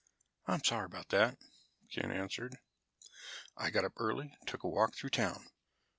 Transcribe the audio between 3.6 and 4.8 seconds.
got up early and took a